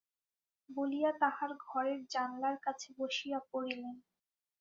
[0.69, 3.95] বলিয়া তাঁহার ঘরের জানলার কাছে বসিয়া পড়িলেন।